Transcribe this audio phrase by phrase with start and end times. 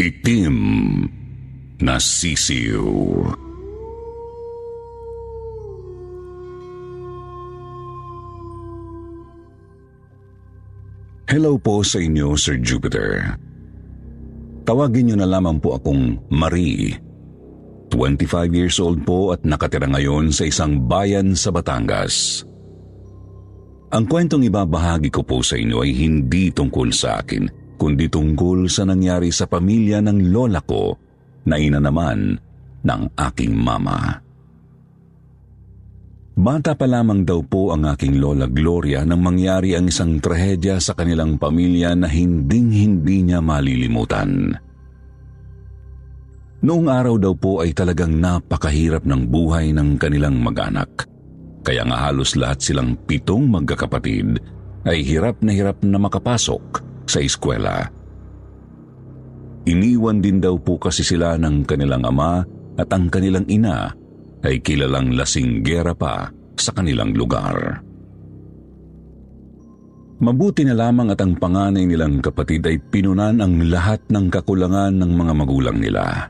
[0.00, 0.56] Itim
[1.84, 2.88] na sisiw.
[11.28, 13.36] Hello po sa inyo, Sir Jupiter.
[14.64, 16.96] Tawagin niyo na lamang po akong Marie.
[17.92, 22.48] 25 years old po at nakatira ngayon sa isang bayan sa Batangas.
[23.92, 28.84] Ang kwentong ibabahagi ko po sa inyo ay hindi tungkol sa akin, kundi tungkol sa
[28.84, 30.92] nangyari sa pamilya ng lola ko
[31.48, 32.36] na ina naman
[32.84, 34.20] ng aking mama.
[36.36, 40.92] Bata pa lamang daw po ang aking lola Gloria nang mangyari ang isang trahedya sa
[40.92, 44.56] kanilang pamilya na hinding-hindi niya malilimutan.
[46.60, 51.08] Noong araw daw po ay talagang napakahirap ng buhay ng kanilang mag-anak.
[51.64, 54.40] Kaya nga halos lahat silang pitong magkakapatid
[54.84, 57.90] ay hirap na hirap na makapasok sa eskwela.
[59.66, 62.46] Iniwan din daw po kasi sila ng kanilang ama
[62.78, 63.90] at ang kanilang ina
[64.46, 67.82] ay kilalang lasinggera pa sa kanilang lugar.
[70.20, 75.12] Mabuti na lamang at ang panganay nilang kapatid ay pinunan ang lahat ng kakulangan ng
[75.16, 76.28] mga magulang nila.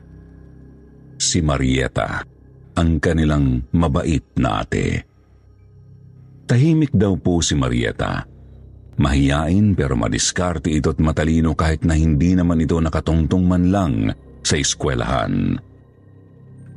[1.19, 2.23] Si Marieta,
[2.79, 5.03] ang kanilang mabait na ate.
[6.47, 8.30] Tahimik daw po si Marieta.
[9.01, 13.93] Mahiyain pero madiskarte ito at matalino kahit na hindi naman ito nakatungtong man lang
[14.45, 15.57] sa eskwelahan.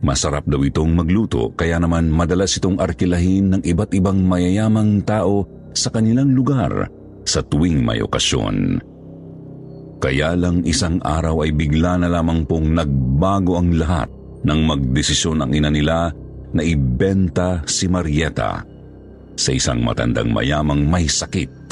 [0.00, 5.44] Masarap daw itong magluto kaya naman madalas itong arkilahin ng iba't ibang mayayamang tao
[5.76, 6.88] sa kanilang lugar
[7.28, 8.80] sa tuwing may okasyon.
[10.00, 14.08] Kaya lang isang araw ay bigla na lamang pong nagbago ang lahat
[14.44, 16.12] nang magdesisyon ang ina nila
[16.52, 18.60] na ibenta si Marieta
[19.34, 21.63] sa isang matandang mayamang may sakit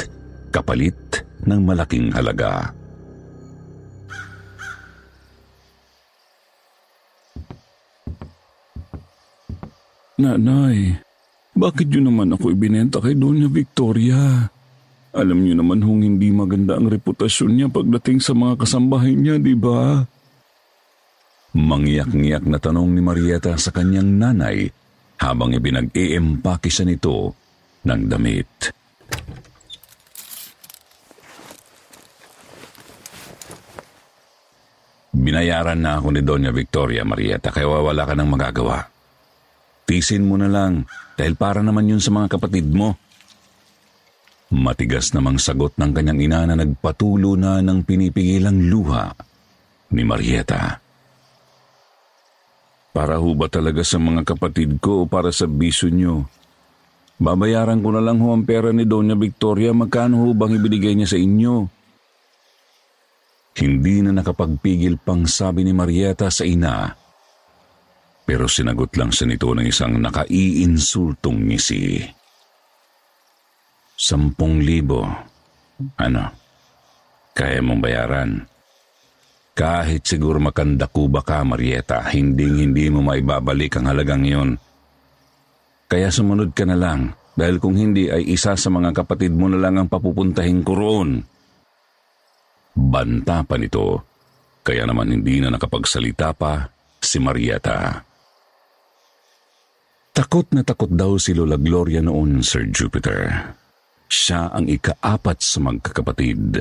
[0.53, 2.71] kapalit ng malaking halaga.
[10.21, 11.03] Nanay,
[11.57, 14.47] bakit yun naman ako ibinenta kay Doña Victoria?
[15.13, 19.53] Alam niyo naman hong hindi maganda ang reputasyon niya pagdating sa mga kasambahay niya, di
[19.53, 20.01] ba?
[21.53, 24.73] Mangyak-ngiyak na tanong ni Marieta sa kanyang nanay
[25.21, 27.37] habang ibinag-iempake siya nito
[27.85, 28.73] ng damit.
[35.13, 38.89] Binayaran na ako ni Doña Victoria Marieta kaya wala ka nang magagawa.
[39.85, 40.89] Tisin mo na lang
[41.21, 42.97] dahil para naman yun sa mga kapatid mo.
[44.53, 49.13] Matigas namang sagot ng kanyang ina na nagpatulo na ng pinipigilang luha
[49.93, 50.81] ni Marieta.
[52.93, 56.29] Para ho ba talaga sa mga kapatid ko o para sa biso nyo?
[57.21, 61.09] Babayaran ko na lang ho ang pera ni Doña Victoria magkano ho bang ibinigay niya
[61.13, 61.82] sa inyo?
[63.53, 66.89] Hindi na nakapagpigil pang sabi ni Marieta sa ina.
[68.25, 72.01] Pero sinagot lang siya nito ng isang nakaiinsultong ngisi.
[73.93, 75.05] Sampung libo.
[76.01, 76.25] Ano?
[77.37, 78.31] Kaya mong bayaran?
[79.53, 84.57] Kahit siguro makandakuba ka, Marieta, hinding-hindi mo maibabalik ang halagang iyon.
[85.93, 89.61] Kaya sumunod ka na lang dahil kung hindi ay isa sa mga kapatid mo na
[89.61, 91.21] lang ang papupuntahin ko roon.
[92.73, 94.01] Banta pa nito,
[94.65, 96.73] kaya naman hindi na nakapagsalita pa
[97.03, 98.01] si Marieta.
[100.13, 103.33] Takot na takot daw si Lola Gloria noon, Sir Jupiter.
[104.13, 106.61] Siya ang ikaapat sa magkakapatid.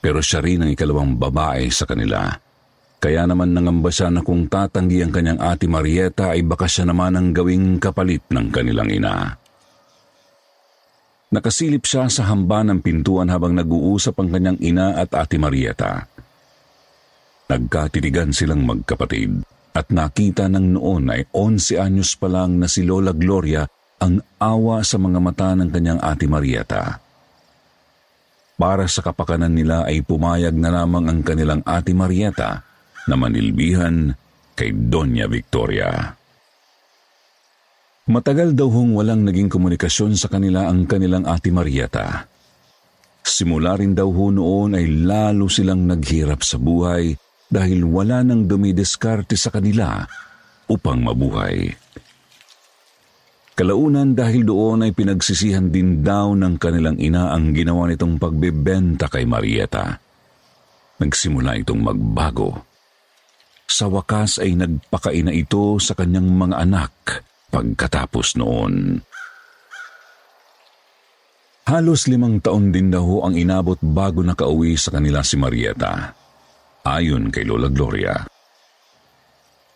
[0.00, 2.32] Pero siya rin ang ikalawang babae sa kanila.
[2.96, 7.12] Kaya naman nangamba siya na kung tatanggi ang kanyang ate Marieta ay baka siya naman
[7.18, 9.41] ang gawing kapalit ng kanilang ina.
[11.32, 16.04] Nakasilip siya sa hamba ng pintuan habang nag-uusap ang kanyang ina at ate Marieta.
[17.48, 19.40] Nagkatitigan silang magkapatid
[19.72, 23.64] at nakita ng noon ay 11 anyos pa lang na si Lola Gloria
[23.96, 27.00] ang awa sa mga mata ng kanyang ate Marieta.
[28.60, 32.60] Para sa kapakanan nila ay pumayag na lamang ang kanilang ate Marieta
[33.08, 34.12] na manilbihan
[34.52, 36.12] kay Doña Victoria.
[38.02, 42.26] Matagal daw hong walang naging komunikasyon sa kanila ang kanilang ate Marieta.
[43.22, 47.14] Simula rin daw ho noon ay lalo silang naghirap sa buhay
[47.46, 50.02] dahil wala nang dumidiskarte sa kanila
[50.66, 51.70] upang mabuhay.
[53.54, 59.30] Kalaunan dahil doon ay pinagsisihan din daw ng kanilang ina ang ginawa nitong pagbebenta kay
[59.30, 60.02] Marieta.
[60.98, 62.66] Nagsimula itong magbago.
[63.70, 66.92] Sa wakas ay nagpakaina ito sa kanyang mga anak
[67.52, 69.04] pagkatapos noon.
[71.68, 76.16] Halos limang taon din daw ang inabot bago nakauwi sa kanila si Marieta.
[76.82, 78.26] Ayon kay Lola Gloria.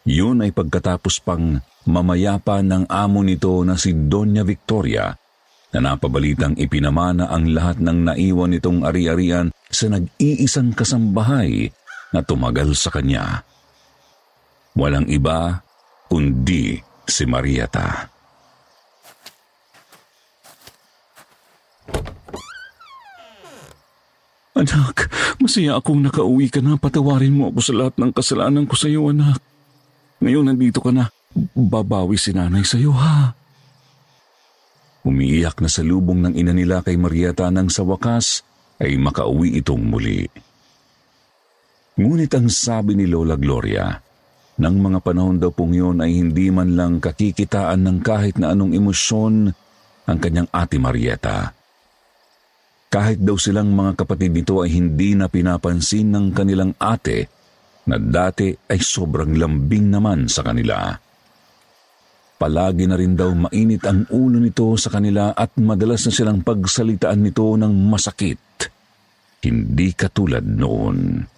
[0.06, 5.14] Yun ay pagkatapos pang mamayapa ng amo nito na si Doña Victoria
[5.70, 11.70] na napabalitang ipinamana ang lahat ng naiwan nitong ari-arian sa nag-iisang kasambahay
[12.14, 13.42] na tumagal sa kanya.
[14.78, 15.62] Walang iba
[16.06, 18.10] kundi si Marieta.
[24.56, 26.80] Anak, masaya akong nakauwi ka na.
[26.80, 29.36] Patawarin mo ako sa lahat ng kasalanan ko sa iyo, anak.
[30.24, 31.12] Ngayon nandito ka na.
[31.52, 33.36] Babawi si nanay sa iyo, ha?
[35.04, 38.42] Umiiyak na sa lubong ng ina nila kay Marieta nang sa wakas
[38.80, 40.24] ay makauwi itong muli.
[42.00, 43.92] Ngunit ang sabi ni Lola Gloria,
[44.56, 48.72] nang mga panahon daw pong yun ay hindi man lang kakikitaan ng kahit na anong
[48.72, 49.52] emosyon
[50.08, 51.52] ang kanyang ate Marieta.
[52.88, 57.28] Kahit daw silang mga kapatid nito ay hindi na pinapansin ng kanilang ate
[57.84, 60.96] na dati ay sobrang lambing naman sa kanila.
[62.36, 67.20] Palagi na rin daw mainit ang ulo nito sa kanila at madalas na silang pagsalitaan
[67.20, 68.40] nito ng masakit.
[69.40, 71.35] Hindi katulad noon.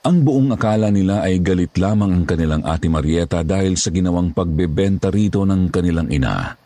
[0.00, 5.12] Ang buong akala nila ay galit lamang ang kanilang ate Marieta dahil sa ginawang pagbebenta
[5.12, 6.56] rito ng kanilang ina.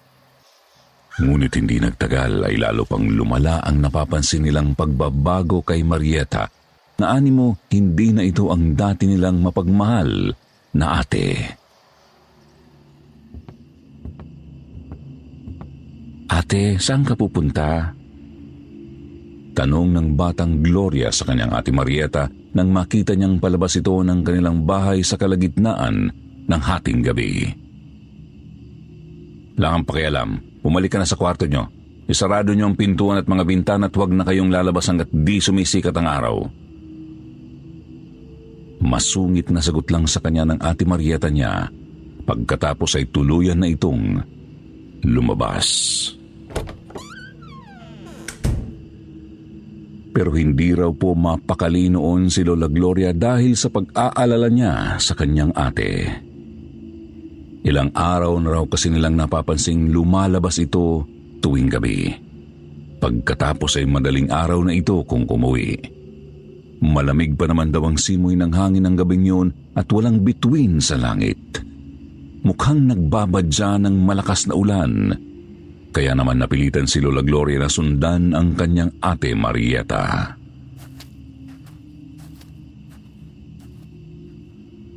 [1.18, 6.46] Ngunit hindi nagtagal ay lalo pang lumala ang napapansin nilang pagbabago kay Marieta
[7.02, 10.30] na animo hindi na ito ang dati nilang mapagmahal
[10.78, 11.26] na ate.
[16.30, 17.98] Ate, saan ka pupunta?
[19.54, 22.26] Tanong ng batang Gloria sa kanyang ate Marieta
[22.58, 26.10] nang makita niyang palabas ito ng kanilang bahay sa kalagitnaan
[26.50, 27.54] ng hating gabi.
[29.54, 31.70] Lang ang pakialam, bumalik ka na sa kwarto niyo.
[32.10, 35.94] Isarado niyo ang pintuan at mga bintana at huwag na kayong lalabas hanggat di sumisikat
[35.94, 36.36] ang araw.
[38.82, 41.70] Masungit na sagot lang sa kanya ng ate Marieta niya
[42.26, 44.18] pagkatapos ay tuluyan na itong
[45.06, 45.68] lumabas.
[50.24, 55.52] Pero hindi raw po mapakali noon si Lola Gloria dahil sa pag-aalala niya sa kanyang
[55.52, 56.08] ate.
[57.60, 61.04] Ilang araw na raw kasi nilang napapansing lumalabas ito
[61.44, 62.08] tuwing gabi.
[63.04, 65.76] Pagkatapos ay madaling araw na ito kung kumuwi.
[66.80, 70.96] Malamig pa naman daw ang simoy ng hangin ng gabing yun at walang bituin sa
[70.96, 71.36] langit.
[72.48, 75.12] Mukhang nagbabadya ng malakas na ulan
[75.94, 80.34] kaya naman napilitan si Lola Gloria na sundan ang kanyang ate Marieta.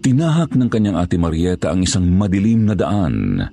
[0.02, 3.46] Tinahak ng kanyang ate Marieta ang isang madilim na daan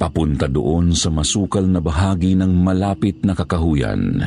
[0.00, 4.24] papunta doon sa masukal na bahagi ng malapit na kakahuyan.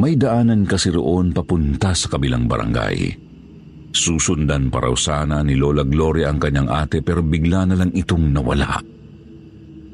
[0.00, 3.12] May daanan kasi roon papunta sa kabilang barangay.
[3.92, 8.32] Susundan pa raw sana ni Lola Gloria ang kanyang ate pero bigla na lang itong
[8.32, 8.80] nawala.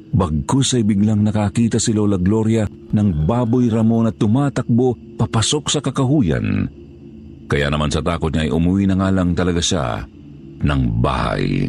[0.09, 6.69] Bagkus ay biglang nakakita si Lola Gloria ng baboy Ramon at tumatakbo papasok sa kakahuyan.
[7.49, 10.05] Kaya naman sa takot niya ay umuwi na nga lang talaga siya
[10.65, 11.69] ng bahay.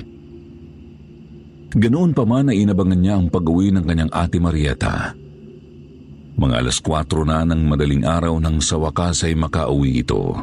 [1.70, 5.14] Ganoon pa man ay inabangan niya ang pag-uwi ng kanyang ate Marieta.
[6.40, 10.34] Mga alas 4 na ng madaling araw nang sa wakas ay makauwi ito.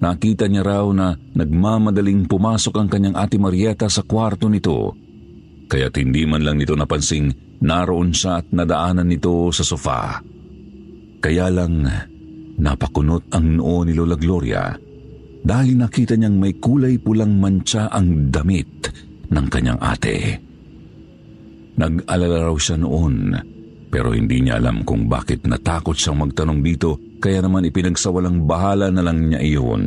[0.00, 4.96] Nakita niya raw na nagmamadaling pumasok ang kanyang ate Marieta sa kwarto nito.
[5.68, 10.24] Kaya't hindi man lang nito napansing naroon siya at nadaanan nito sa sofa.
[11.20, 11.84] Kaya lang
[12.56, 14.72] napakunot ang noo ni Lola Gloria
[15.40, 18.88] dahil nakita niyang may kulay pulang mancha ang damit
[19.28, 20.16] ng kanyang ate.
[21.76, 23.36] Nag-alala raw siya noon
[23.92, 29.04] pero hindi niya alam kung bakit natakot siyang magtanong dito kaya naman ipinagsawalang bahala na
[29.04, 29.84] lang niya iyon.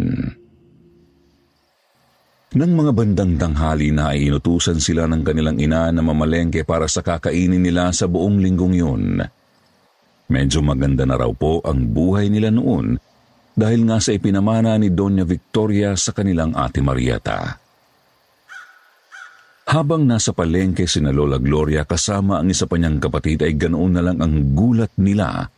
[2.54, 7.02] Nang mga bandang tanghali na ay inutusan sila ng kanilang ina na mamalengke para sa
[7.02, 9.04] kakainin nila sa buong linggong yun.
[10.30, 13.02] Medyo maganda na raw po ang buhay nila noon
[13.58, 17.58] dahil nga sa ipinamana ni Doña Victoria sa kanilang ate Marieta.
[19.74, 24.06] Habang nasa palengke si Lola Gloria kasama ang isa pa niyang kapatid ay ganoon na
[24.06, 25.50] lang ang gulat nila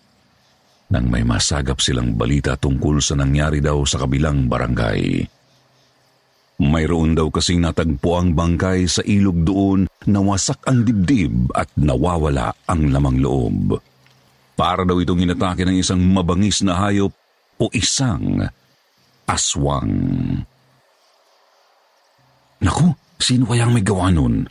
[0.91, 5.25] nang may masagap silang balita tungkol sa nangyari daw sa kabilang barangay.
[6.55, 12.55] Mayroon daw kasing natagpo ang bangkay sa ilog doon na wasak ang dibdib at nawawala
[12.71, 13.75] ang lamang loob.
[14.55, 17.11] Para daw itong inatake ng isang mabangis na hayop
[17.59, 18.39] o isang
[19.27, 19.91] aswang.
[22.63, 22.87] Naku,
[23.19, 24.47] sino kayang may gawa nun?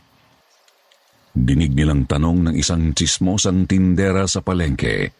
[1.35, 5.11] Dinig nilang tanong ng isang chismosang tindera sa palengke.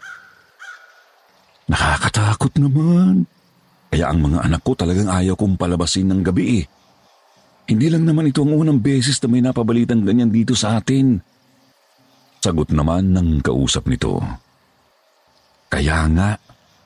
[1.66, 3.26] Nakakatakot naman.
[3.90, 6.66] Kaya ang mga anak ko talagang ayaw kong palabasin ng gabi eh.
[7.66, 11.18] Hindi lang naman ito ang unang beses na may napabalitang ganyan dito sa atin.
[12.38, 14.22] Sagot naman ng kausap nito.
[15.66, 16.38] Kaya nga,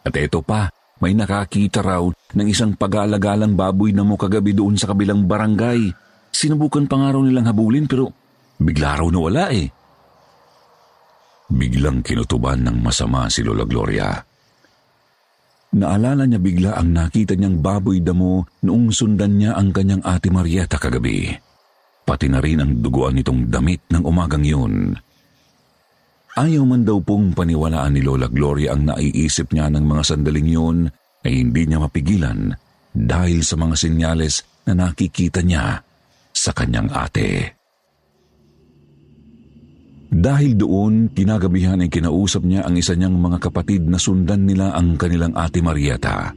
[0.08, 0.72] at eto pa,
[1.04, 5.92] may nakakita raw ng isang pag-alagalang baboy na mo kagabi doon sa kabilang barangay.
[6.32, 8.08] Sinubukan pa nga raw nilang habulin pero
[8.56, 9.68] bigla raw nawala eh.
[11.52, 14.29] Biglang kinutuban ng masama si Lola Gloria.
[15.70, 20.82] Naalala niya bigla ang nakita niyang baboy damo noong sundan niya ang kanyang ate Marieta
[20.82, 21.30] kagabi.
[22.02, 24.98] Pati na rin ang duguan nitong damit ng umagang yun.
[26.34, 30.78] Ayaw man daw pong paniwalaan ni Lola Gloria ang naiisip niya ng mga sandaling yun
[31.22, 32.50] ay hindi niya mapigilan
[32.90, 35.86] dahil sa mga senyales na nakikita niya
[36.34, 37.59] sa kanyang ate.
[40.10, 44.98] Dahil doon, kinagabihan ay kinausap niya ang isa niyang mga kapatid na sundan nila ang
[44.98, 46.34] kanilang ate Marieta.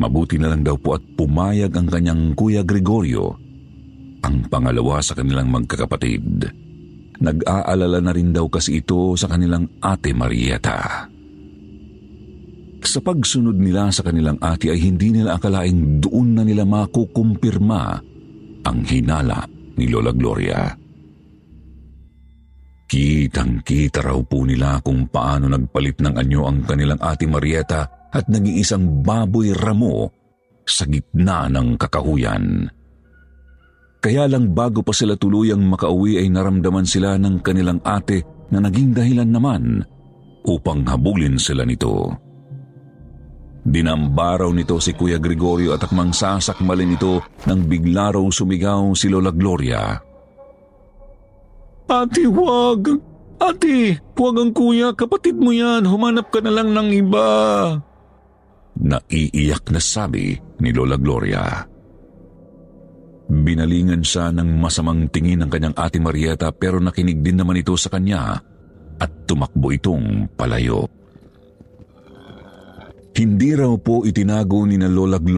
[0.00, 3.36] Mabuti na lang daw po at pumayag ang kanyang kuya Gregorio,
[4.24, 6.48] ang pangalawa sa kanilang magkakapatid.
[7.20, 11.04] Nag-aalala na rin daw kasi ito sa kanilang ate Marieta.
[12.80, 17.82] Sa pagsunod nila sa kanilang ate ay hindi nila akalaing doon na nila makukumpirma
[18.64, 19.44] ang hinala
[19.76, 20.87] ni Lola Gloria.
[22.88, 28.56] Kitang-kita raw po nila kung paano nagpalit ng anyo ang kanilang ate Marieta at naging
[28.64, 30.08] isang baboy ramo
[30.64, 32.64] sa gitna ng kakahuyan.
[34.00, 38.96] Kaya lang bago pa sila tuluyang makauwi ay naramdaman sila ng kanilang ate na naging
[38.96, 39.84] dahilan naman
[40.48, 42.08] upang habulin sila nito.
[43.68, 49.28] Dinambaraw nito si Kuya Gregorio at akmang sasakmalin ito nang bigla raw sumigaw si Lola
[49.28, 50.07] Gloria.
[51.88, 53.00] Ate, wag!
[53.38, 57.26] Ate, huwag ang kuya, kapatid mo yan, humanap ka na lang ng iba.
[58.78, 61.64] Naiiyak na sabi ni Lola Gloria.
[63.28, 67.92] Binalingan siya ng masamang tingin ng kanyang ate Marieta pero nakinig din naman ito sa
[67.92, 68.40] kanya
[68.98, 70.88] at tumakbo itong palayo.
[73.14, 75.37] Hindi raw po itinago ni na Lola Gloria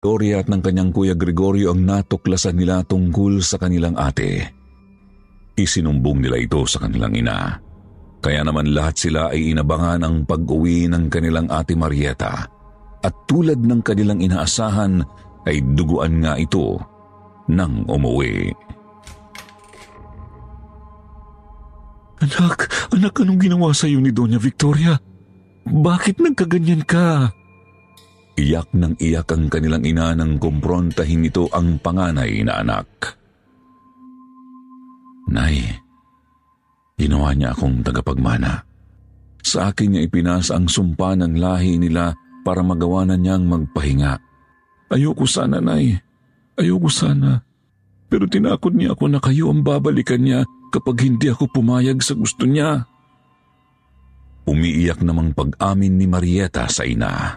[0.00, 4.48] At ng kanyang kuya Gregorio ang natuklasan nila tungkol sa kanilang ate.
[5.52, 7.60] Isinumbong nila ito sa kanilang ina.
[8.24, 12.48] Kaya naman lahat sila ay inabangan ang pag-uwi ng kanilang ate Marieta.
[13.04, 15.04] At tulad ng kanilang inaasahan
[15.44, 16.80] ay duguan nga ito
[17.52, 18.56] nang umuwi.
[22.24, 24.96] Anak, anak, anong ginawa sa iyo ni Doña Victoria?
[25.68, 27.36] Bakit nagkaganyan ka?
[28.40, 32.88] Iyak ng iyak ang kanilang ina nang kumprontahin nito ang panganay na anak.
[35.28, 35.60] Nay,
[36.96, 38.64] ginawa niya akong tagapagmana.
[39.44, 44.16] Sa akin niya ipinasa ang sumpa ng lahi nila para magawa na niyang magpahinga.
[44.88, 46.00] Ayoko sana, Nay.
[46.56, 47.44] Ayoko sana.
[48.08, 52.48] Pero tinakot niya ako na kayo ang babalikan niya kapag hindi ako pumayag sa gusto
[52.48, 52.88] niya.
[54.48, 57.36] Umiiyak namang pag-amin ni Marieta sa ina.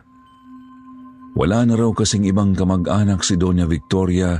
[1.33, 4.37] Wala na raw kasing ibang kamag-anak si Doña Victoria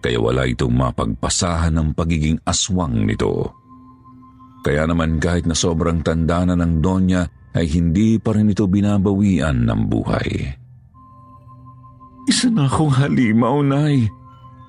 [0.00, 3.52] kaya wala itong mapagpasahan ng pagiging aswang nito.
[4.64, 9.68] Kaya naman kahit na sobrang tanda na ng Donya ay hindi pa rin ito binabawian
[9.68, 10.28] ng buhay.
[12.28, 14.08] Isa na akong halimaw, Nay.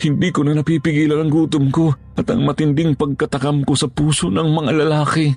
[0.01, 4.49] Hindi ko na napipigilan ang gutom ko at ang matinding pagkatakam ko sa puso ng
[4.49, 5.29] mga lalaki.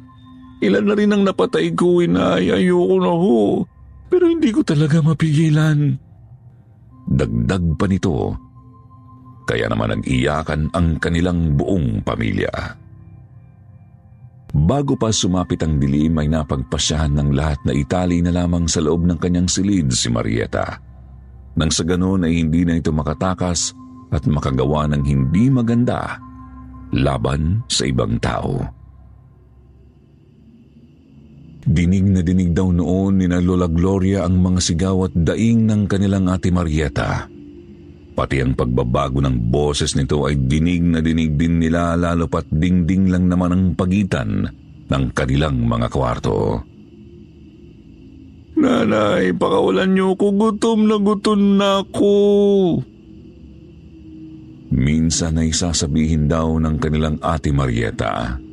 [0.64, 2.48] Ilan na rin ang napatay ko, inay.
[2.48, 3.68] Ayoko na ho.
[4.08, 6.00] Pero hindi ko talaga mapigilan.
[7.14, 8.34] Dagdag pa nito,
[9.46, 12.50] kaya naman nag-iyakan ang kanilang buong pamilya.
[14.54, 19.06] Bago pa sumapit ang dilim ay napagpasyahan ng lahat na itali na lamang sa loob
[19.06, 20.78] ng kanyang silid si Marieta.
[21.54, 23.74] Nang sa ganon ay hindi na ito makatakas
[24.14, 26.18] at makagawa ng hindi maganda
[26.94, 28.62] laban sa ibang tao.
[31.64, 35.88] Dinig na dinig daw noon ni na Lola Gloria ang mga sigaw at daing ng
[35.88, 37.24] kanilang ate Marieta.
[38.14, 43.10] Pati ang pagbabago ng boses nito ay dinig na dinig din nila lalo pat dingding
[43.10, 44.44] lang naman ang pagitan
[44.86, 46.62] ng kanilang mga kwarto.
[48.54, 50.30] Nanay, pakawalan niyo ko.
[50.30, 52.14] Gutom na gutom na ako.
[54.74, 58.43] Minsan ay sasabihin daw ng kanilang ate Marieta.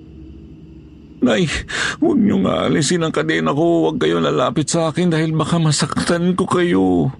[1.22, 1.46] Nay,
[2.02, 3.86] huwag niyo nga alisin ang kadena ko.
[3.86, 7.14] Huwag kayo lalapit sa akin dahil baka masaktan ko kayo.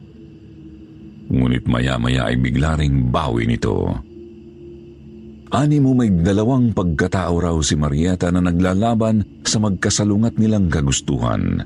[1.30, 3.94] Ngunit maya-maya ay bigla ring bawi nito.
[5.54, 11.62] Ani mo may dalawang pagkatao raw si Marieta na naglalaban sa magkasalungat nilang kagustuhan.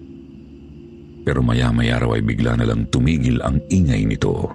[1.23, 4.51] Pero maya-maya raw ay bigla na lang tumigil ang ingay nito.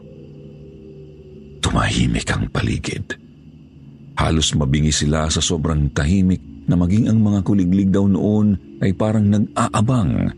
[1.64, 3.16] Tumahimik ang paligid.
[4.20, 9.26] Halos mabingi sila sa sobrang tahimik na maging ang mga kuliglig daw noon ay parang
[9.26, 10.30] nag-aabang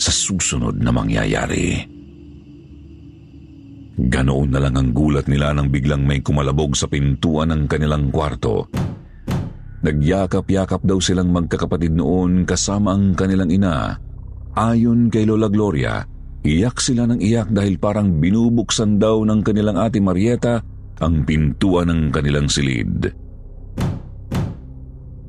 [0.00, 1.84] sa susunod na mangyayari.
[3.96, 8.68] Ganoon na lang ang gulat nila nang biglang may kumalabog sa pintuan ng kanilang kwarto.
[9.80, 13.96] Nagyakap-yakap daw silang magkakapatid noon kasama ang kanilang ina.
[14.56, 16.04] Ayon kay Lola Gloria,
[16.44, 20.60] iyak sila ng iyak dahil parang binubuksan daw ng kanilang ate Marieta
[21.00, 23.25] ang pintuan ng kanilang silid.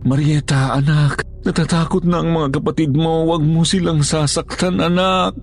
[0.07, 3.27] Marieta, anak, natatakot na ang mga kapatid mo.
[3.27, 5.35] Huwag mo silang sasaktan, anak.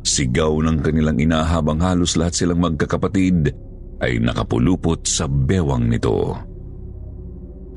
[0.00, 3.52] Sigaw ng kanilang ina habang halos lahat silang magkakapatid
[4.00, 6.40] ay nakapulupot sa bewang nito.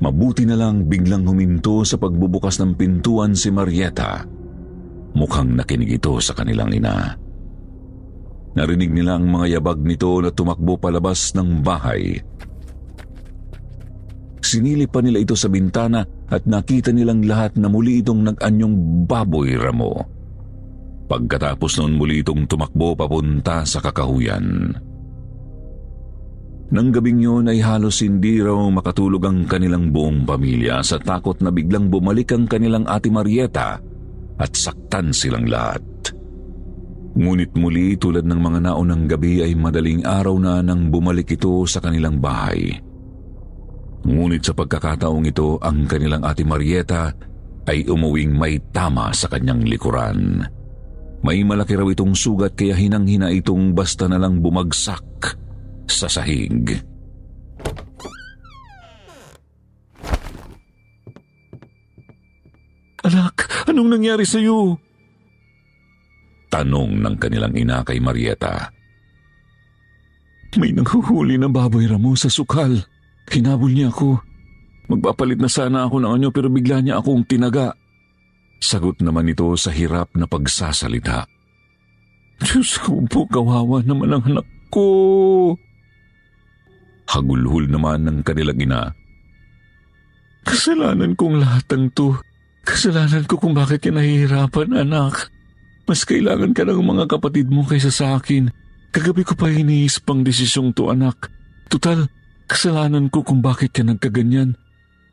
[0.00, 4.24] Mabuti na lang biglang huminto sa pagbubukas ng pintuan si Marieta.
[5.12, 7.12] Mukhang nakinig ito sa kanilang ina.
[8.56, 12.24] Narinig nila ang mga yabag nito na tumakbo palabas ng bahay
[14.52, 19.56] Sinilip pa nila ito sa bintana at nakita nilang lahat na muli itong nag-anyong baboy
[19.56, 19.96] ramo.
[21.08, 24.76] Pagkatapos noon muli itong tumakbo papunta sa kakahuyan.
[26.68, 31.48] Nang gabing yun ay halos hindi raw makatulog ang kanilang buong pamilya sa takot na
[31.48, 33.80] biglang bumalik ang kanilang ate Marieta
[34.36, 35.80] at saktan silang lahat.
[37.16, 41.80] Ngunit muli tulad ng mga naunang gabi ay madaling araw na nang bumalik ito sa
[41.80, 42.91] kanilang bahay.
[44.02, 47.14] Ngunit sa pagkakataong ito, ang kanilang ate Marieta
[47.70, 50.42] ay umuwing may tama sa kanyang likuran.
[51.22, 55.38] May malaki raw itong sugat kaya hinang-hina itong basta na lang bumagsak
[55.86, 56.82] sa sahig.
[63.06, 64.78] Anak, anong nangyari sa iyo?
[66.50, 68.70] Tanong ng kanilang ina kay Marieta.
[70.58, 72.82] May nanghuhuli na baboy ramo sa sukal.
[73.30, 74.18] Hinabol niya ako.
[74.90, 77.76] Magpapalit na sana ako ng anyo pero bigla niya akong tinaga.
[78.62, 81.26] Sagot naman ito sa hirap na pagsasalita.
[82.42, 84.86] Diyos ko po, kawawa naman ang anak ko.
[87.06, 88.90] Hagulhul naman ng kanilang ina.
[90.42, 92.18] Kasalanan kong lahat ng to.
[92.62, 95.30] Kasalanan ko kung bakit ka nahihirapan, anak.
[95.86, 98.50] Mas kailangan ka ng mga kapatid mo kaysa sa akin.
[98.94, 101.30] Kagabi ko pa iniisip ang desisyong to, anak.
[101.66, 102.06] Tutal,
[102.46, 104.58] Kasalanan ko kung bakit ka nagkaganyan.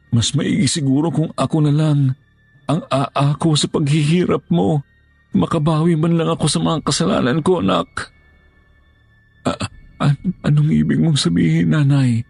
[0.10, 2.18] Mas maigi siguro kung ako na lang
[2.70, 4.86] ang aako sa paghihirap mo.
[5.34, 7.86] Makabawi man lang ako sa mga kasalanan ko, anak.
[9.46, 9.70] A-
[10.02, 12.26] an- anong ibig mong sabihin, nanay?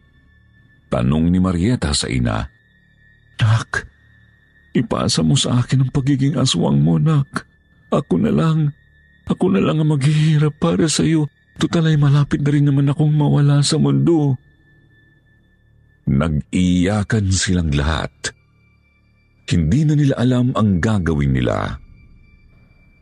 [0.92, 2.52] Tanong ni Marieta sa ina.
[3.40, 3.88] Nak,
[4.76, 7.48] ipasa mo sa akin ang pagiging aswang mo, nak.
[7.88, 8.76] Ako na lang.
[9.32, 11.32] Ako na lang ang maghihirap para sa iyo.
[11.56, 14.36] Tutal ay malapit na rin naman akong mawala sa mundo.
[16.10, 18.10] Nag-iyakan silang lahat.
[19.46, 21.78] Hindi na nila alam ang gagawin nila.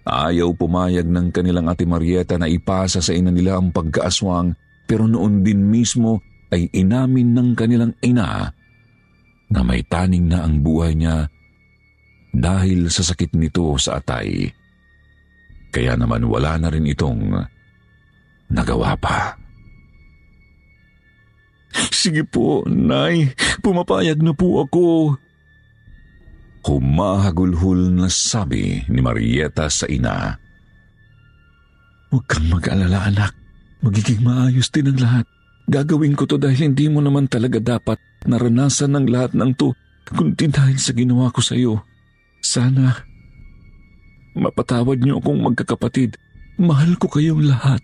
[0.08, 4.56] Ayaw pumayag ng kanilang ate Marieta na ipasa sa ina nila ang pagkaaswang
[4.88, 8.48] pero noon din mismo ay inamin ng kanilang ina
[9.52, 11.28] na may taning na ang buhay niya
[12.32, 14.48] dahil sa sakit nito sa atay.
[15.72, 17.36] Kaya naman wala na rin itong
[18.52, 19.36] nagawa pa.
[21.74, 23.34] Sige po, Nay.
[23.60, 25.16] Pumapayag na po ako.
[26.68, 30.36] Humahagulhul na sabi ni Marieta sa ina.
[32.12, 33.32] Huwag kang mag-alala, anak.
[33.84, 35.26] Magiging maayos din ang lahat.
[35.68, 39.76] Gagawin ko to dahil hindi mo naman talaga dapat naranasan ng lahat ng to,
[40.08, 41.84] kundi dahil sa ginawa ko sa iyo.
[42.40, 42.96] Sana,
[44.40, 46.16] mapatawad niyo akong magkakapatid.
[46.56, 47.84] Mahal ko kayong lahat.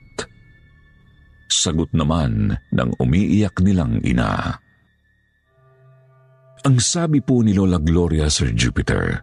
[1.54, 4.58] Sagot naman ng umiiyak nilang ina.
[6.66, 9.22] Ang sabi po ni Lola Gloria, Sir Jupiter,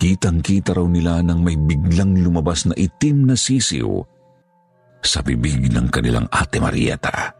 [0.00, 4.00] kitang-kita raw nila nang may biglang lumabas na itim na sisiw
[5.04, 7.36] sa bibig ng kanilang ate Marieta.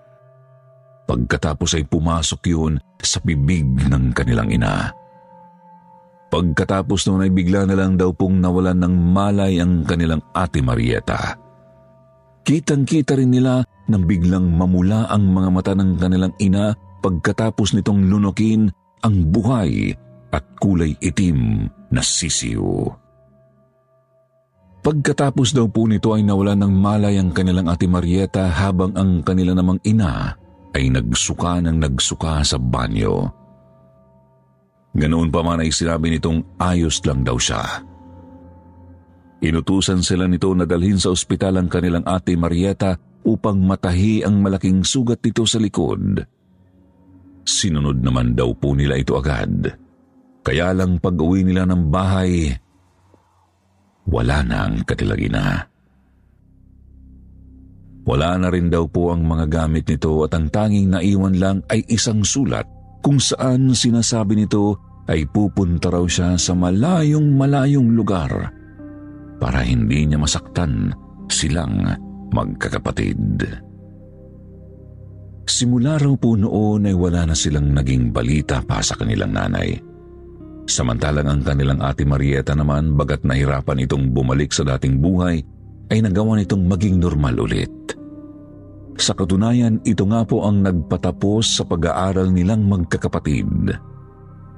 [1.08, 4.92] Pagkatapos ay pumasok yun sa bibig ng kanilang ina.
[6.30, 11.34] Pagkatapos noon ay bigla na lang daw pong nawalan ng malay ang kanilang ate Marieta.
[12.42, 16.72] Kitang-kita rin nila nang biglang mamula ang mga mata ng kanilang ina
[17.02, 18.70] pagkatapos nitong lunukin
[19.02, 19.90] ang buhay
[20.30, 22.86] at kulay itim na sisiw.
[24.80, 29.52] Pagkatapos daw po nito ay nawalan ng malay ang kanilang ate Marieta habang ang kanila
[29.52, 30.32] namang ina
[30.72, 33.28] ay nagsuka ng nagsuka sa banyo.
[34.96, 37.60] Ganoon pa man ay sinabi nitong ayos lang daw siya.
[39.40, 42.96] Inutusan sila nito na dalhin sa ospital ang kanilang ate Marieta
[43.30, 46.18] upang matahi ang malaking sugat nito sa likod.
[47.46, 49.70] Sinunod naman daw po nila ito agad.
[50.40, 52.50] Kaya lang pag-uwi nila ng bahay,
[54.08, 55.46] wala na ang kanilang ina.
[58.08, 61.84] Wala na rin daw po ang mga gamit nito at ang tanging naiwan lang ay
[61.86, 62.64] isang sulat
[63.04, 68.30] kung saan sinasabi nito ay pupunta raw siya sa malayong malayong lugar
[69.38, 70.92] para hindi niya masaktan
[71.30, 73.46] silang magkakapatid.
[75.50, 79.74] Simula raw po noon ay wala na silang naging balita pa sa kanilang nanay.
[80.70, 85.42] Samantalang ang kanilang ate Marieta naman bagat nahirapan itong bumalik sa dating buhay
[85.90, 87.74] ay nagawa nitong maging normal ulit.
[88.94, 93.74] Sa katunayan, ito nga po ang nagpatapos sa pag-aaral nilang magkakapatid.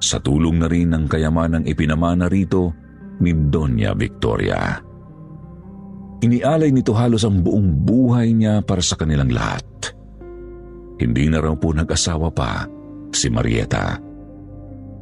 [0.02, 2.74] Sa tulong na rin ng kayamanang ipinamana rito
[3.22, 4.91] ni Doña Victoria.
[6.22, 9.66] Inialay nito halos ang buong buhay niya para sa kanilang lahat.
[11.02, 12.62] Hindi na raw po nag-asawa pa
[13.10, 13.98] si Marieta.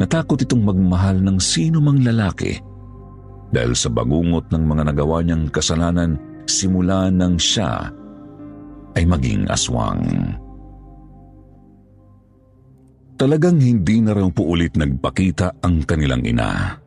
[0.01, 2.57] Natakot itong magmahal ng sino mang lalaki
[3.53, 6.17] dahil sa bagungot ng mga nagawa niyang kasalanan
[6.49, 7.93] simula nang siya
[8.97, 10.01] ay maging aswang.
[13.21, 16.80] Talagang hindi na raw po ulit nagpakita ang kanilang ina.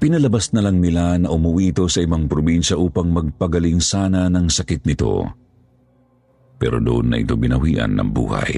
[0.00, 4.88] Pinalabas na lang nila na umuwi ito sa ibang probinsya upang magpagaling sana ng sakit
[4.88, 5.28] nito.
[6.56, 8.52] Pero doon na ito binawian ng buhay.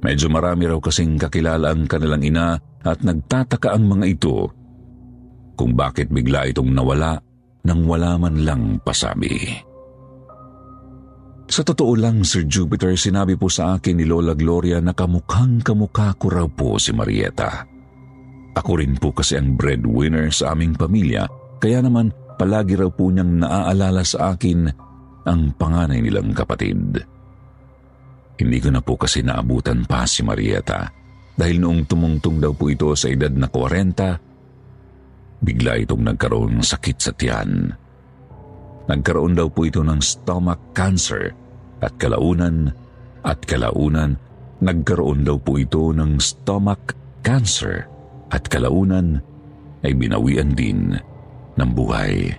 [0.00, 4.48] Medyo marami raw kasing kakilala ang kanilang ina at nagtataka ang mga ito
[5.58, 7.20] kung bakit bigla itong nawala
[7.68, 9.60] nang wala man lang pasabi.
[11.48, 16.16] Sa totoo lang, Sir Jupiter, sinabi po sa akin ni Lola Gloria na kamukhang kamukha
[16.16, 17.77] ko raw po si Marieta.
[18.58, 21.30] Ako rin po kasi ang breadwinner sa aming pamilya,
[21.62, 24.66] kaya naman palagi raw po niyang naaalala sa akin
[25.22, 26.98] ang panganay nilang kapatid.
[28.38, 30.90] Hindi ko na po kasi naabutan pa si Marieta
[31.38, 36.98] dahil noong tumungtong daw po ito sa edad na 40, bigla itong nagkaroon ng sakit
[36.98, 37.70] sa tiyan.
[38.90, 41.30] Nagkaroon daw po ito ng stomach cancer
[41.78, 42.74] at kalaunan
[43.22, 44.18] at kalaunan
[44.58, 47.97] nagkaroon daw po ito ng stomach cancer
[48.28, 49.20] at kalaunan
[49.84, 50.96] ay binawian din
[51.58, 52.34] ng buhay.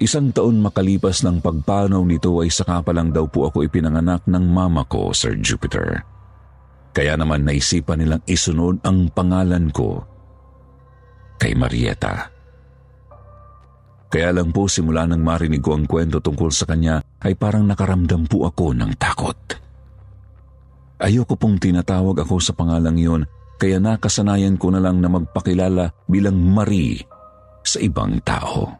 [0.00, 4.44] Isang taon makalipas ng pagpanaw nito ay saka pa lang daw po ako ipinanganak ng
[4.48, 6.00] mama ko, Sir Jupiter.
[6.96, 10.00] Kaya naman naisipan nilang isunod ang pangalan ko
[11.36, 12.32] kay Marieta.
[14.10, 18.26] Kaya lang po simula nang marinig ko ang kwento tungkol sa kanya ay parang nakaramdam
[18.26, 19.38] po ako ng takot.
[21.00, 23.24] Ayoko pong tinatawag ako sa pangalang iyon
[23.60, 27.00] kaya nakasanayan ko na lang na magpakilala bilang Marie
[27.60, 28.72] sa ibang tao.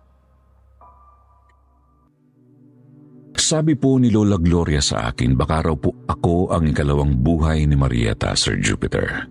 [3.37, 7.75] Sabi po ni Lola Gloria sa akin, baka raw po ako ang ikalawang buhay ni
[7.75, 9.27] Marieta, Sir Jupiter.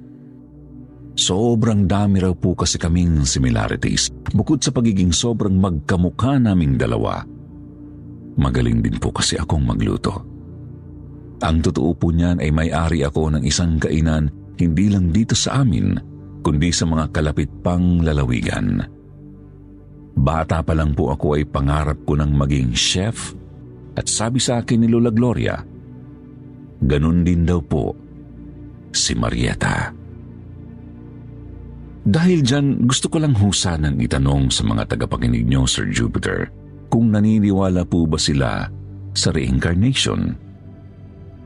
[1.17, 4.11] Sobrang dami raw po kasi kaming similarities.
[4.35, 7.23] Bukod sa pagiging sobrang magkamukha naming dalawa,
[8.35, 10.28] magaling din po kasi akong magluto.
[11.39, 14.27] Ang totoo po niyan ay may-ari ako ng isang kainan
[14.59, 15.95] hindi lang dito sa amin,
[16.43, 18.83] kundi sa mga kalapit pang lalawigan.
[20.19, 23.31] Bata pa lang po ako ay pangarap ko ng maging chef
[23.95, 25.55] at sabi sa akin ni Lola Gloria,
[26.83, 27.95] ganun din daw po
[28.91, 29.95] si Marieta.
[32.03, 36.51] Dahil dyan, gusto ko lang husanan itanong sa mga tagapakinig nyo, Sir Jupiter,
[36.91, 38.65] kung naniniwala po ba sila
[39.13, 40.48] sa reincarnation.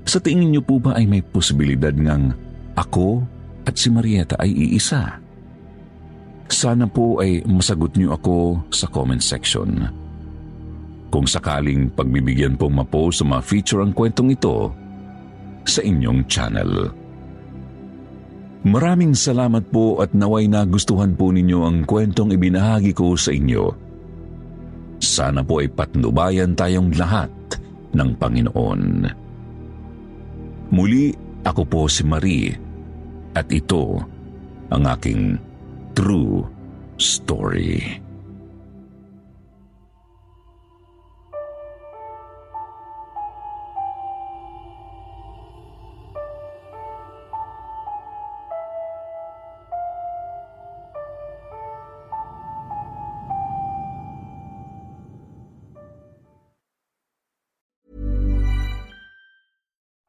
[0.04, 2.36] Sa tingin niyo po ba ay may posibilidad ngang
[2.76, 3.24] ako
[3.64, 5.24] at si Marieta ay iisa?
[6.52, 9.90] Sana po ay masagot niyo ako sa comment section.
[11.08, 14.70] Kung sakaling pagbibigyan pong mapost sa mga feature ang kwentong ito
[15.64, 16.92] sa inyong channel.
[18.64, 23.72] Maraming salamat po at naway nagustuhan po ninyo ang kwentong ibinahagi ko sa inyo.
[25.04, 27.32] Sana po ay patnubayan tayong lahat
[27.92, 28.84] ng Panginoon.
[30.72, 31.12] Muli,
[31.44, 32.56] ako po si Marie
[33.34, 34.00] at ito
[34.70, 35.36] ang aking
[35.98, 36.46] true
[36.96, 38.03] story.